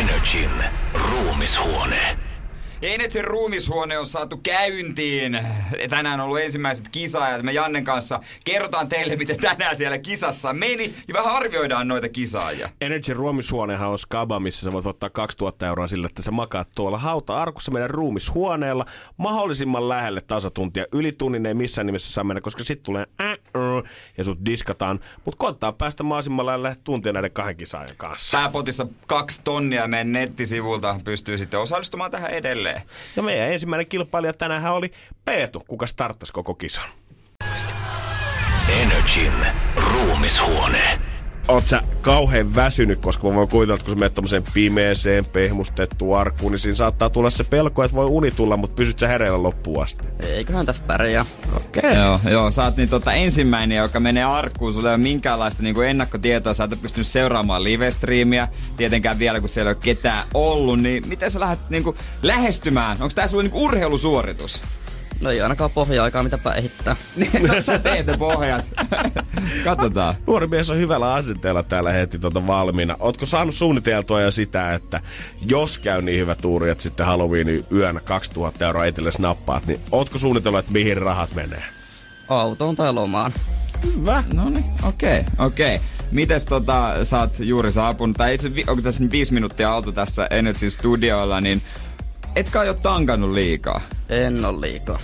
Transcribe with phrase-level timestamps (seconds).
[0.00, 0.50] Energin
[0.94, 2.16] ruumishuone.
[2.82, 5.38] Enetsen ruumishuone on saatu käyntiin.
[5.90, 7.42] Tänään on ollut ensimmäiset kisaajat.
[7.42, 12.68] Me Jannen kanssa kerrotaan teille, miten tänään siellä kisassa meni ja vähän arvioidaan noita kisaajia.
[12.80, 16.98] Energy ruumishuonehan on skaba, missä sä voit ottaa 2000 euroa sille, että sä makaat tuolla
[16.98, 18.86] hauta-arkussa meidän ruumishuoneella
[19.16, 20.86] mahdollisimman lähelle tasatuntia.
[20.92, 23.38] Yli tunnin ei missään nimessä saa mennä, koska sitten tulee äh,
[23.86, 25.00] äh, ja sut diskataan.
[25.24, 28.38] Mutta koittaa päästä mahdollisimman lähelle tuntia näiden kahden kisaajan kanssa.
[28.38, 32.82] Pääpotissa kaksi tonnia meidän nettisivulta pystyy sitten osallistumaan tähän edelleen.
[33.16, 34.90] Ja meidän ensimmäinen kilpailija tänään oli
[35.24, 36.88] Peetu, kuka starttasi koko kisan.
[38.82, 39.32] Energin
[39.76, 41.09] ruumishuone.
[41.50, 46.18] Oot sä kauhean väsynyt, koska mä voin kuvitella, että kun sä menet tommoseen pimeeseen, pehmustettuun
[46.18, 49.42] arkkuun, niin siinä saattaa tulla se pelko, että voi uni tulla, mutta pysyt sä hereillä
[49.42, 50.08] loppuun asti.
[50.20, 51.24] Eiköhän tässä pärjää.
[51.56, 51.82] Okei.
[51.90, 51.94] Okay.
[51.94, 54.72] Joo, joo, sä oot niin tota ensimmäinen, joka menee arkkuun.
[54.72, 56.54] Sulla ei ole minkäänlaista niin ennakkotietoa.
[56.54, 58.48] Sä et pystynyt seuraamaan live-striimiä.
[58.76, 60.80] Tietenkään vielä, kun siellä ei ole ketään ollut.
[60.80, 62.96] Niin miten sä lähdet niin kuin, lähestymään?
[63.00, 64.62] Onko tää sulle niin urheilusuoritus?
[65.20, 66.96] No ei ainakaan pohja-aikaa mitä päihittää.
[67.48, 68.64] no sä teet ne pohjat.
[69.64, 70.14] Katsotaan.
[70.26, 72.96] Nuori mies on hyvällä asenteella täällä heti tuota valmiina.
[73.00, 75.00] Ootko saanut suunniteltua jo sitä, että
[75.48, 80.18] jos käy niin hyvä tuuri, että sitten Halloweenin yönä 2000 euroa itsellesi nappaat, niin ootko
[80.18, 81.62] suunnitellut, että mihin rahat menee?
[82.28, 83.32] Autoon tai lomaan.
[83.84, 84.24] Hyvä.
[84.34, 85.74] No niin, okei, okay, okei.
[85.76, 85.86] Okay.
[86.10, 90.70] Mites tota, sä oot juuri saapunut, tai itse onko tässä viisi minuuttia oltu tässä Energy
[90.70, 91.62] Studioilla, niin
[92.36, 93.80] etkä ole tankannut liikaa?
[94.08, 94.98] En ole liikaa.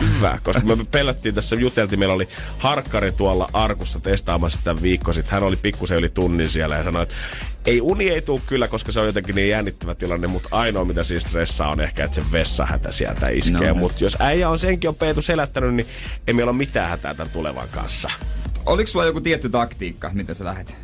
[0.00, 5.32] Hyvä, koska me pelättiin tässä, juteltiin, meillä oli harkkari tuolla arkussa testaamassa sitä viikko sitten.
[5.32, 7.14] Hän oli pikkusen yli tunnin siellä ja sanoi, että
[7.66, 11.04] ei uni ei tule kyllä, koska se on jotenkin niin jännittävä tilanne, mutta ainoa mitä
[11.04, 13.68] siis stressaa on ehkä, että se vessahätä sieltä iskee.
[13.68, 15.86] No, mutta jos äijä on senkin on Peetu selättänyt, niin
[16.26, 18.10] ei meillä ole mitään hätää tämän tulevan kanssa.
[18.66, 20.74] Oliko sulla joku tietty taktiikka, miten sä lähet?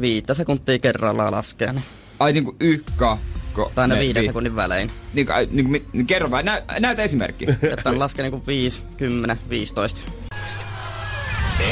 [0.00, 1.72] Viittä sekuntia kerrallaan laskee.
[1.72, 1.84] Niin.
[2.18, 3.18] Ai niinku ykka,
[3.54, 4.90] Ko, tai ne viiden vi- sekunnin välein.
[5.12, 7.46] Niin, niin, niin, niin kerro vaan, nä, näytä esimerkki.
[7.78, 10.00] Että on laske niinku 5, 10, 15.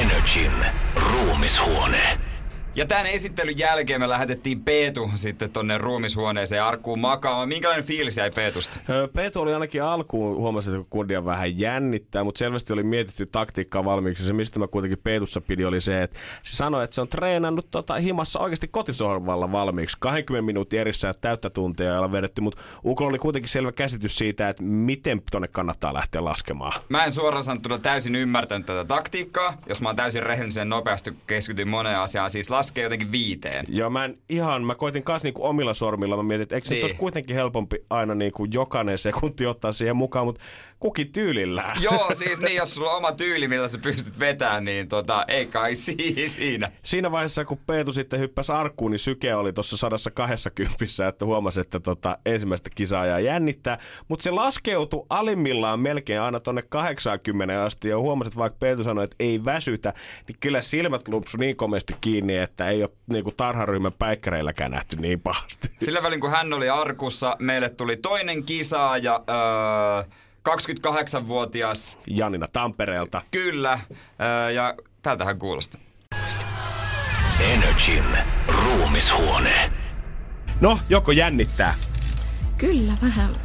[0.03, 0.53] Energin
[0.97, 2.19] ruumishuone.
[2.75, 7.49] Ja tämän esittelyn jälkeen me lähetettiin Peetu sitten tonne ruumishuoneeseen arkkuun makaamaan.
[7.49, 8.79] Minkälainen fiilis jäi Peetusta?
[9.13, 14.25] Peetu oli ainakin alkuun, huomasin, että kundia vähän jännittää, mutta selvästi oli mietitty taktiikkaa valmiiksi.
[14.25, 17.71] Se, mistä mä kuitenkin Peetussa pidi, oli se, että se sanoi, että se on treenannut
[17.71, 19.97] tota, himassa oikeasti kotisohvalla valmiiksi.
[20.01, 24.49] 20 minuutin erissä ja täyttä tuntia olla vedetty, mutta Uko oli kuitenkin selvä käsitys siitä,
[24.49, 26.73] että miten tonne kannattaa lähteä laskemaan.
[26.89, 29.59] Mä en suoraan sanottuna täysin ymmärtänyt tätä taktiikkaa.
[29.69, 33.67] Jos mä oon täysin rehellisen nopeasti keskityn moneen asiaan, siis laskee jotenkin viiteen.
[33.69, 36.89] Joo, mä en ihan, mä koitin kanssa niinku omilla sormilla, mä mietin, että eikö niin.
[36.89, 40.41] se kuitenkin helpompi aina niinku jokainen sekunti ottaa siihen mukaan, mutta
[40.83, 41.65] kukin tyylillä.
[41.81, 45.47] Joo, siis niin, jos sulla on oma tyyli, millä sä pystyt vetämään, niin tota, ei
[45.47, 45.75] kai
[46.29, 46.71] siinä.
[46.83, 51.81] Siinä vaiheessa, kun Peetu sitten hyppäsi arkkuun, niin syke oli tuossa 120, että huomasi, että
[51.81, 53.79] tota, ensimmäistä kisaa jännittää.
[54.09, 59.05] Mutta se laskeutui alimmillaan melkein aina tonne 80 asti, ja huomasi, että vaikka Peetu sanoi,
[59.05, 59.95] että ei väsytä,
[60.29, 65.21] niin kyllä silmät lupsu niin komeasti kiinni, että ei ole niinku tarharyhmän päikkäreilläkään nähty niin
[65.21, 65.71] pahasti.
[65.85, 70.05] Sillä välin, kun hän oli arkussa, meille tuli toinen kisaaja, öö,
[70.49, 71.99] 28-vuotias.
[72.07, 73.23] Janina Tampereelta.
[73.31, 73.79] Kyllä,
[74.21, 75.79] öö, ja tältähän kuulosti.
[77.55, 78.05] Energin
[78.49, 79.73] ruumishuone.
[80.61, 81.75] No, joko jännittää?
[82.59, 83.37] Kyllä, vähän.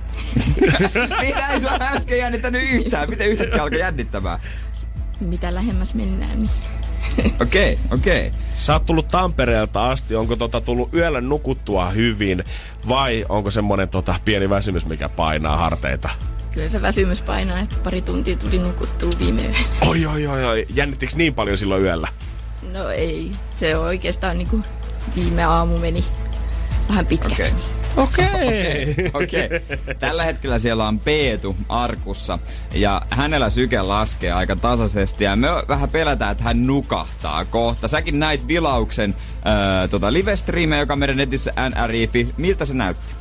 [1.22, 3.10] Mitä ei sua äsken jännittänyt yhtään?
[3.10, 4.40] Miten yhtäkkiä alkoi jännittämään?
[5.20, 6.50] Mitä lähemmäs mennään, niin
[7.42, 8.28] Okei, okay, okei.
[8.28, 8.40] Okay.
[8.58, 12.44] Sä oot tullut Tampereelta asti, onko tota tullut yöllä nukuttua hyvin
[12.88, 16.10] vai onko semmonen tota pieni väsymys, mikä painaa harteita?
[16.54, 19.58] Kyllä se väsymys painaa, että pari tuntia tuli nukuttua viime yönä.
[19.88, 20.66] Oi, oi, oi, oi.
[20.70, 22.08] Jännittikö niin paljon silloin yöllä?
[22.72, 24.64] No ei, se on oikeastaan niin kuin
[25.16, 26.06] viime aamu meni
[26.90, 27.54] vähän pitkäksi.
[27.54, 27.68] Okay.
[27.98, 28.92] Okei.
[28.92, 29.24] Okay.
[29.24, 29.50] Okei.
[29.58, 29.96] Okay.
[30.00, 32.40] Tällä hetkellä siellä on Peetu arkussa
[32.74, 37.88] ja hänellä syke laskee aika tasaisesti ja me vähän pelätään, että hän nukahtaa kohta.
[37.88, 40.34] Säkin näit vilauksen äh, tota live
[40.80, 42.34] joka on meidän netissä NRIFI.
[42.38, 43.17] Miltä se näytti?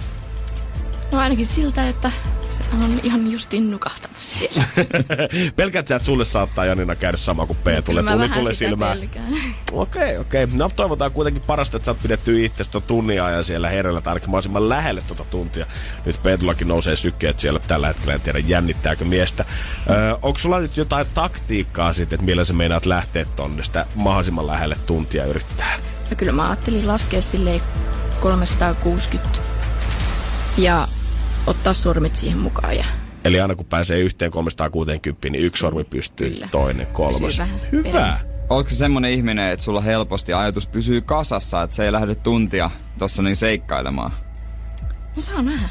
[1.17, 2.11] No ainakin siltä, että
[2.51, 4.65] Se on ihan justiin nukahtamassa siellä.
[5.57, 8.03] Pelkät sä, että sulle saattaa Janina käydä sama kuin Peetulle.
[8.03, 8.99] Mä Tuli sitä silmään.
[9.73, 10.47] Okei, okei.
[10.53, 14.11] No toivotaan kuitenkin parasta, että sä oot pidetty itsestä ton tunnin ajan siellä hereillä tai
[14.11, 15.67] ainakin mahdollisimman lähelle tuota tuntia.
[16.07, 19.45] Nyt Peetullakin nousee sykkeet siellä tällä hetkellä, en tiedä jännittääkö miestä.
[19.91, 24.47] Öö, onko sulla nyt jotain taktiikkaa sitten, että millä sä meinaat lähteä tonne sitä mahdollisimman
[24.47, 25.75] lähelle tuntia yrittää?
[26.11, 27.61] No kyllä mä ajattelin laskea silleen
[28.21, 29.39] 360
[30.59, 30.89] ja
[31.47, 32.85] ottaa sormet siihen mukaan ja
[33.25, 36.49] Eli aina kun pääsee yhteen 360, niin yksi sormi pystyy, Kyllä.
[36.51, 37.21] toinen, kolmas.
[37.21, 38.19] Pysyy vähän Hyvä.
[38.51, 42.71] Onko se semmonen ihminen, että sulla helposti ajatus pysyy kasassa, että se ei lähde tuntia
[42.99, 44.13] tossa niin seikkailemaan?
[45.17, 45.69] no saa nähdä.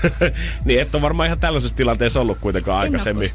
[0.64, 3.30] niin et ole varmaan ihan tällaisessa tilanteessa ollut kuitenkaan En aikaisemmin.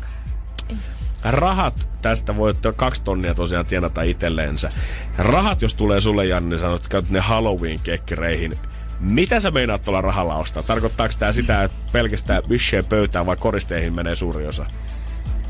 [1.24, 4.72] Rahat tästä voi ottaa kaksi tonnia tosiaan tienata itselleensä.
[5.18, 8.58] Rahat, jos tulee sulle, Janne, niin sanot, että käytät ne Halloween-kekkereihin.
[9.00, 10.63] Mitä sä meinaat tuolla rahalla ostaa?
[10.63, 14.65] Tarkoittaako tämä sitä, että pelkästään visheen pöytään vai koristeihin menee suuri osa?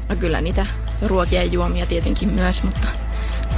[0.10, 0.66] No kyllä niitä
[1.02, 2.88] ruokia ja juomia tietenkin myös, mutta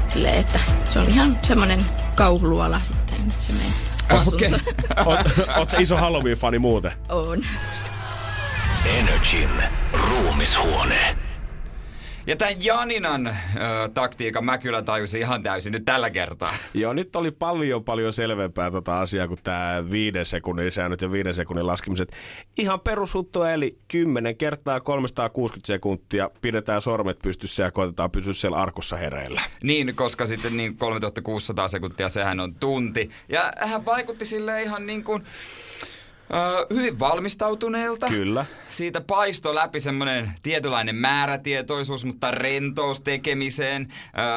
[0.07, 1.85] silleen, että se on ihan semmonen
[2.15, 3.73] kauhuluola sitten se meidän
[4.09, 4.35] asunto.
[4.35, 4.51] Okei.
[5.57, 6.91] Oot, iso Halloween-fani muuten?
[7.09, 7.43] on.
[8.99, 9.49] Energin
[9.93, 11.16] ruumishuone.
[12.27, 13.33] Ja tämän Janinan ö,
[13.93, 16.53] taktiikan mä kyllä tajusin ihan täysin nyt tällä kertaa.
[16.73, 21.33] Joo, nyt oli paljon paljon selvempää tota asiaa kuin tämä viiden sekunnin säännöt ja viiden
[21.33, 22.11] sekunnin laskemiset.
[22.57, 28.97] Ihan perusjuttua, eli 10 kertaa 360 sekuntia pidetään sormet pystyssä ja koitetaan pysyä siellä arkussa
[28.97, 29.41] hereillä.
[29.63, 33.09] Niin, koska sitten niin 3600 sekuntia, sehän on tunti.
[33.29, 35.23] Ja hän vaikutti sille ihan niin kuin,
[36.73, 38.07] hyvin valmistautuneelta.
[38.07, 38.45] Kyllä.
[38.71, 43.87] Siitä paisto läpi semmoinen tietynlainen määrätietoisuus, mutta rentous tekemiseen.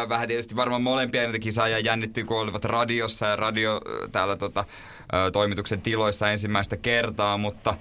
[0.09, 3.81] Vähän tietysti varmaan molempia niitä kisaajia jännittyy, kun olivat radiossa ja radio
[4.13, 4.65] täällä tota,
[5.33, 7.75] toimituksen tiloissa ensimmäistä kertaa, mutta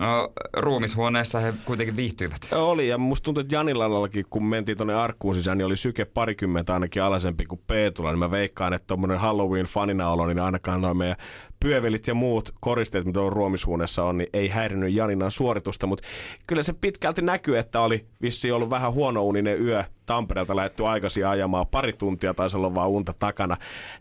[0.00, 0.04] ö,
[0.52, 2.48] ruumishuoneessa he kuitenkin viihtyivät.
[2.52, 6.74] Oli, ja musta tuntuu, että Janilallakin, kun mentiin tonne arkkuun sisään, niin oli syke parikymmentä
[6.74, 11.16] ainakin alaisempi kuin Peetulla, niin mä veikkaan, että tommonen Halloween-fanina olo, niin ainakaan noin meidän
[11.60, 16.08] pyövelit ja muut koristeet, mitä on ruomishuoneessa on, niin ei häirinnyt Janinan suoritusta, mutta
[16.46, 21.66] kyllä se pitkälti näkyy, että oli vissiin ollut vähän huonouninen yö Tampereelta lähetty aikaisin ajamaan,
[21.66, 23.56] pari tuntia taisi olla vaan unta takana.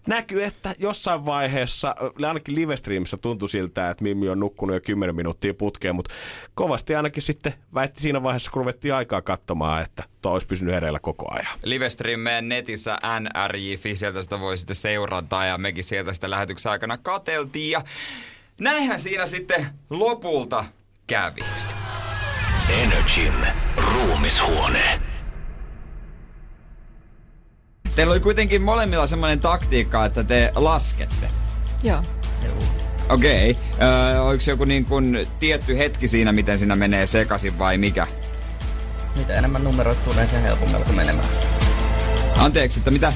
[0.08, 5.16] Näkyy, että jossain vaiheessa, ö, ainakin livestreamissä tuntui siltä, että Mimmi on nukkunut jo 10
[5.16, 6.14] minuuttia putkeen, mutta
[6.54, 11.00] kovasti ainakin sitten väitti siinä vaiheessa, kun ruvettiin aikaa katsomaan, että tuo olisi pysynyt hereillä
[11.00, 11.60] koko ajan.
[11.64, 16.98] Livestream meidän netissä nrj.fi, sieltä sitä voi sitten seurata ja mekin sieltä sitä lähetyksen aikana
[16.98, 17.82] kateltiin ja
[18.60, 20.66] näinhän siinä sitten lopulta
[21.08, 21.42] kävi.
[22.84, 23.34] Energin
[23.78, 25.02] ruumishuone.
[27.96, 31.30] Teillä oli kuitenkin molemmilla semmoinen taktiikka, että te laskette.
[31.84, 32.04] Joo.
[33.10, 33.52] Okei.
[33.52, 33.88] Okay.
[33.88, 38.08] Öö, oliko joku niin kuin tietty hetki siinä, miten siinä menee sekaisin vai mikä?
[39.16, 41.28] Mitä enemmän numeroita tulee, sen helpommin alkoi menemään.
[42.36, 43.14] Anteeksi, että mitä?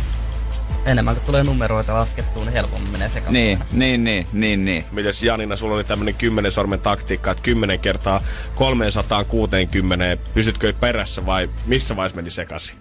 [0.86, 3.34] Enemmän kun tulee numeroita laskettua, niin helpommin menee sekaisin.
[3.34, 4.86] Niin, niin, niin, niin, niin.
[4.92, 8.22] Mites Janina, sulla oli tämmönen 10 sormen taktiikka, että 10 kertaa
[8.56, 12.76] 360, pysytkö perässä vai missä vaiheessa meni sekaisin?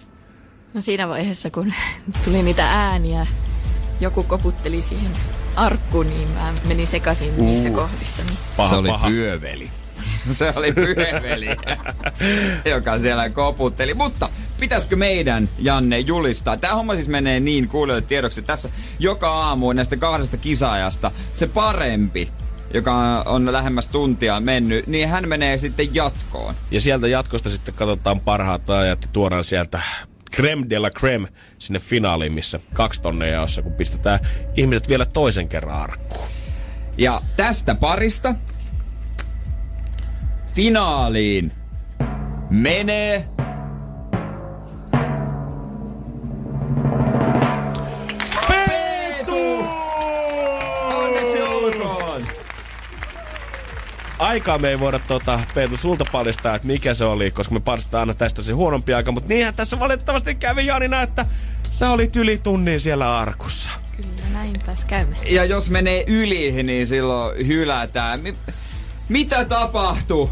[0.73, 1.73] No siinä vaiheessa, kun
[2.23, 3.27] tuli niitä ääniä,
[3.99, 5.11] joku koputteli siihen
[5.55, 8.23] arkkuun, niin mä menin sekaisin niissä kohdissa.
[8.23, 8.37] Niin.
[8.57, 9.07] Paha, se oli paha.
[9.07, 9.69] pyöveli.
[10.31, 11.47] se oli pyöveli,
[12.73, 13.93] joka siellä koputteli.
[13.93, 14.29] Mutta
[14.61, 16.57] pitäisikö meidän, Janne, julistaa?
[16.57, 18.69] Tämä homma siis menee niin kuulijoille tiedoksi, että tässä
[18.99, 22.29] joka aamu näistä kahdesta kisaajasta se parempi,
[22.73, 26.55] joka on lähemmäs tuntia mennyt, niin hän menee sitten jatkoon.
[26.71, 29.81] Ja sieltä jatkosta sitten katsotaan parhaat ajat ja tuodaan sieltä
[30.35, 31.27] creme de la creme
[31.57, 34.19] sinne finaaliin, missä kaksi tonneja jaossa, kun pistetään
[34.57, 36.27] ihmiset vielä toisen kerran arkkuun.
[36.97, 38.35] Ja tästä parista
[40.55, 41.51] finaaliin
[42.49, 43.27] menee
[54.21, 57.99] Aikaa me ei voida tota, Peetu sulta paljastaa, että mikä se oli, koska me paljastetaan
[57.99, 61.25] aina tästä se huonompi aika, mutta niinhän tässä valitettavasti kävi Janina, että
[61.71, 63.69] sä olit yli tunnin siellä arkussa.
[63.97, 65.15] Kyllä näinpäs käymme.
[65.25, 68.21] Ja jos menee yli, niin silloin hylätään.
[68.21, 68.35] Mi-
[69.09, 70.31] mitä tapahtuu?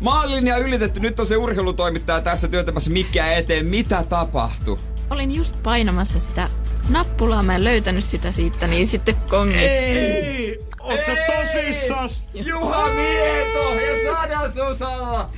[0.00, 3.66] Maalinja ylitetty, nyt on se urheilutoimittaja tässä työntämässä mikkiä eteen.
[3.66, 4.78] Mitä tapahtuu?
[5.10, 6.48] Olin just painamassa sitä
[6.88, 9.58] nappulaa, mä en löytänyt sitä siitä, niin sitten kongi.
[9.58, 10.64] Ei!
[10.84, 12.22] Oot sä tosissas?
[12.34, 15.30] Juha Mieto ja sadasosalla!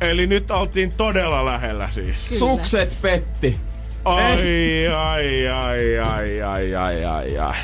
[0.00, 2.16] Eli nyt oltiin todella lähellä siis.
[2.28, 2.38] Kyllä.
[2.38, 3.60] Sukset petti.
[4.04, 7.56] Ai, ai, ai, ai, ai, ai, ai, ai.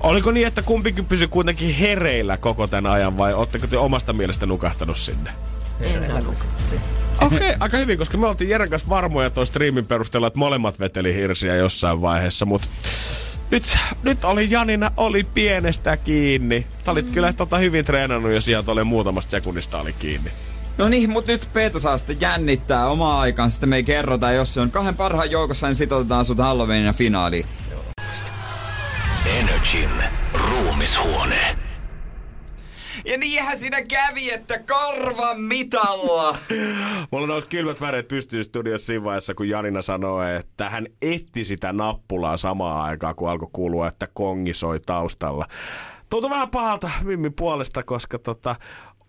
[0.00, 4.46] Oliko niin, että kumpikin pysyi kuitenkin hereillä koko tämän ajan vai ootteko te omasta mielestä
[4.46, 5.30] nukahtanut sinne?
[5.80, 6.12] En.
[7.20, 10.78] Okei, okay, aika hyvin, koska me oltiin Jeren kanssa varmoja tuon striimin perusteella, että molemmat
[10.78, 12.68] veteli hirsiä jossain vaiheessa, mutta
[13.50, 16.66] nyt, nyt oli Janina, oli pienestä kiinni.
[16.84, 17.12] Sä olit mm.
[17.12, 20.30] kyllä tota hyvin treenannut ja sieltä oli muutamasta sekunnista oli kiinni.
[20.78, 23.50] No niin, mutta nyt Peetu saa sitten jännittää omaa aikaan.
[23.50, 27.46] Sitten me ei kerrota, jos se on kahden parhaan joukossa, niin sitoutetaan sut Halloweenin finaaliin.
[29.40, 29.90] Energin
[30.34, 31.57] ruumishuone.
[33.08, 36.38] Ja niinhän siinä kävi, että karvan mitalla.
[37.10, 41.72] Mulla nousi kylmät väreet pystyy studiossa siinä vaiheessa, kun Janina sanoi, että hän etti sitä
[41.72, 45.46] nappulaa samaan aikaan, kun alkoi kuulua, että kongi soi taustalla.
[46.10, 48.56] Tuntui vähän pahalta Mimmin puolesta, koska tota,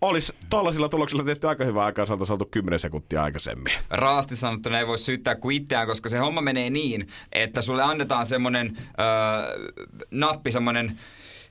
[0.00, 3.72] olisi tuollaisilla tuloksilla tehty aika hyvää aikaa, se oltu 10 sekuntia aikaisemmin.
[3.90, 8.26] Raasti sanottuna ei voi syyttää kuin itseään, koska se homma menee niin, että sulle annetaan
[8.26, 9.70] semmonen öö,
[10.10, 10.98] nappi, semmonen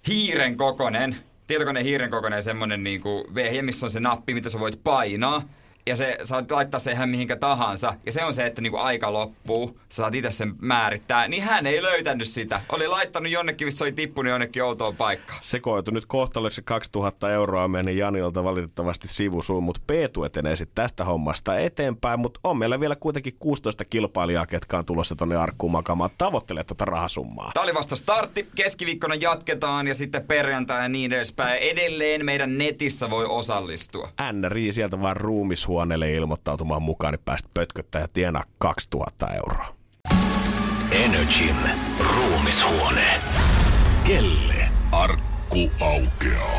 [0.08, 1.15] hiiren kokonen,
[1.50, 5.50] tietokoneen hiiren kokoinen semmonen niinku vehje, missä on se nappi, mitä sä voit painaa
[5.88, 9.13] ja se, saat laittaa sen ihan mihinkä tahansa, ja se on se, että niinku aika
[9.13, 12.62] loppuu, sä saat itse sen määrittää, niin hän ei löytänyt sitä.
[12.69, 15.39] Oli laittanut jonnekin, missä oli tippunut jonnekin outoon paikkaan.
[15.41, 21.03] Se koitu nyt kohtaloksi 2000 euroa meni Janilta valitettavasti sivusuun, mutta Peetu etenee sitten tästä
[21.03, 26.09] hommasta eteenpäin, mutta on meillä vielä kuitenkin 16 kilpailijaa, ketkä on tulossa tonne arkkuun makaamaan,
[26.17, 27.51] tavoittelee tuota rahasummaa.
[27.53, 31.59] Tämä oli vasta startti, keskiviikkona jatketaan ja sitten perjantai ja niin edespäin.
[31.59, 34.09] Edelleen meidän netissä voi osallistua.
[34.33, 39.76] NRI sieltä vaan ruumishuone huoneelle ilmoittautumaan mukaan, niin päästä pötköttää ja tienaa 2000 euroa.
[40.92, 41.56] Energin
[42.00, 43.06] ruumishuone.
[44.04, 46.59] Kelle arkku aukeaa?